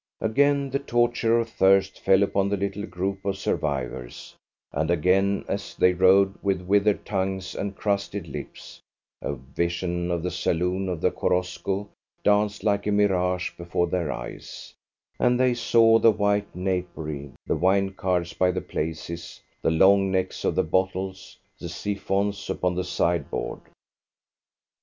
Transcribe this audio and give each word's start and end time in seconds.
Again 0.19 0.71
the 0.71 0.79
torture 0.79 1.37
of 1.37 1.47
thirst 1.47 1.99
fell 1.99 2.23
upon 2.23 2.49
the 2.49 2.57
little 2.57 2.87
group 2.87 3.23
of 3.23 3.37
survivors, 3.37 4.35
and 4.71 4.89
again, 4.89 5.45
as 5.47 5.75
they 5.75 5.93
rode 5.93 6.33
with 6.41 6.59
withered 6.63 7.05
tongues 7.05 7.53
and 7.53 7.75
crusted 7.75 8.27
lips, 8.27 8.81
a 9.21 9.33
vision 9.35 10.09
of 10.09 10.23
the 10.23 10.31
saloon 10.31 10.89
of 10.89 11.01
the 11.01 11.11
Korosko 11.11 11.87
danced 12.23 12.63
like 12.63 12.87
a 12.87 12.91
mirage 12.91 13.51
before 13.55 13.85
their 13.85 14.11
eyes, 14.11 14.73
and 15.19 15.39
they 15.39 15.53
saw 15.53 15.99
the 15.99 16.09
white 16.09 16.55
napery, 16.55 17.33
the 17.45 17.55
wine 17.55 17.91
cards 17.91 18.33
by 18.33 18.49
the 18.49 18.59
places, 18.59 19.39
the 19.61 19.69
long 19.69 20.09
necks 20.11 20.43
of 20.43 20.55
the 20.55 20.63
bottles, 20.63 21.37
the 21.59 21.69
siphons 21.69 22.49
upon 22.49 22.73
the 22.73 22.83
sideboard. 22.83 23.61